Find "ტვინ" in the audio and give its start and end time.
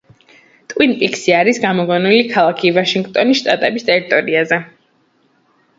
0.71-0.93